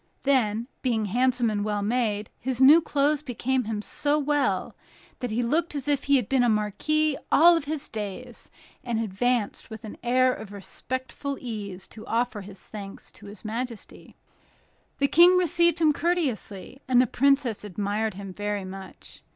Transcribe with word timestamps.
Then, 0.23 0.67
being 0.81 1.05
handsome 1.05 1.51
and 1.51 1.63
well 1.63 1.83
made, 1.83 2.31
his 2.39 2.59
new 2.59 2.81
clothes 2.81 3.21
became 3.21 3.65
him 3.65 3.83
so 3.83 4.17
well, 4.17 4.75
that 5.19 5.29
he 5.29 5.43
looked 5.43 5.75
as 5.75 5.87
if 5.87 6.05
he 6.05 6.15
had 6.15 6.27
been 6.27 6.41
a 6.41 6.49
marquis 6.49 7.17
all 7.31 7.61
his 7.61 7.87
days, 7.87 8.49
and 8.83 8.99
advanced 8.99 9.69
with 9.69 9.83
an 9.85 9.97
air 10.01 10.33
of 10.33 10.51
respectful 10.53 11.37
ease 11.39 11.85
to 11.89 12.07
offer 12.07 12.41
his 12.41 12.65
thanks 12.65 13.11
to 13.11 13.27
his 13.27 13.45
majesty. 13.45 14.15
The 14.97 15.07
King 15.07 15.37
received 15.37 15.79
him 15.79 15.93
courteously, 15.93 16.81
and 16.87 16.99
the 16.99 17.05
princess 17.05 17.63
admired 17.63 18.15
him 18.15 18.33
very 18.33 18.65
much. 18.65 19.21